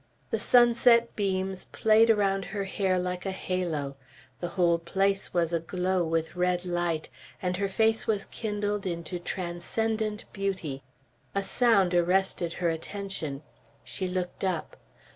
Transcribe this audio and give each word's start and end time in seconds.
The 0.31 0.39
sunset 0.39 1.15
beams 1.15 1.65
played 1.65 2.09
around 2.09 2.45
her 2.45 2.63
hair 2.63 2.97
like 2.97 3.23
a 3.23 3.29
halo; 3.31 3.97
the 4.39 4.47
whole 4.57 4.79
place 4.79 5.31
was 5.31 5.53
aglow 5.53 6.03
with 6.03 6.35
red 6.35 6.65
light, 6.65 7.09
and 7.39 7.57
her 7.57 7.69
face 7.69 8.07
was 8.07 8.25
kindled 8.25 8.87
into 8.87 9.19
transcendent 9.19 10.25
beauty. 10.33 10.81
A 11.35 11.43
sound 11.43 11.93
arrested 11.93 12.53
her 12.53 12.69
attention. 12.69 13.43
She 13.83 14.07
looked 14.07 14.43
up. 14.43 14.75